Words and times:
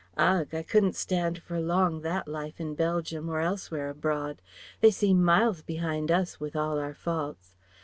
"Ugh! 0.17 0.47
I 0.51 0.63
couldn't 0.63 0.95
stand 0.95 1.43
for 1.43 1.59
long 1.61 2.01
that 2.01 2.27
life 2.27 2.59
in 2.59 2.73
Belgium 2.73 3.29
or 3.29 3.39
elsewhere 3.39 3.87
abroad. 3.91 4.41
They 4.79 4.89
seem 4.89 5.23
miles 5.23 5.61
behind 5.61 6.09
us, 6.09 6.39
with 6.39 6.55
all 6.55 6.79
our 6.79 6.95
faults. 6.95 7.55